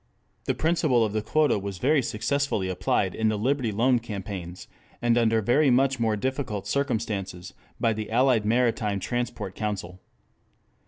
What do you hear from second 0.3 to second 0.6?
The